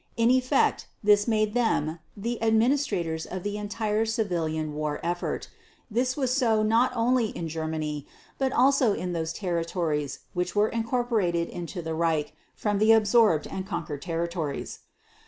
[0.17, 5.49] In effect, this made them the administrators of the entire civilian war effort.
[5.91, 8.07] This was so not only in Germany,
[8.39, 13.67] but also in those territories which were incorporated into the Reich from the absorbed and
[13.67, 14.79] conquered territories.